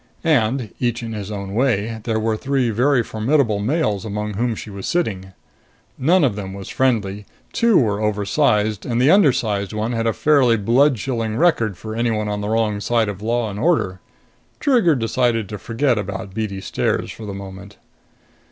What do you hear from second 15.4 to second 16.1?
to forget